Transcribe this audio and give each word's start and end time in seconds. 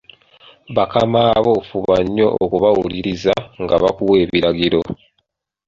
Bakamaabo 0.75 1.53
fuba 1.67 1.95
nnyo 2.05 2.27
okubawuliririza 2.43 3.35
nga 3.63 3.75
bakuwa 3.83 4.15
ebiragiro. 4.23 4.81